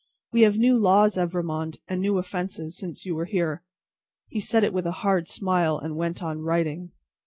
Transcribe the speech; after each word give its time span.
"We 0.33 0.41
have 0.41 0.57
new 0.57 0.79
laws, 0.79 1.15
Evrémonde, 1.15 1.77
and 1.87 2.01
new 2.01 2.17
offences, 2.17 2.75
since 2.75 3.05
you 3.05 3.13
were 3.13 3.25
here." 3.25 3.61
He 4.29 4.39
said 4.39 4.63
it 4.63 4.73
with 4.73 4.87
a 4.87 4.91
hard 5.05 5.27
smile, 5.27 5.77
and 5.77 5.95
went 5.95 6.23
on 6.23 6.41
writing. 6.41 6.89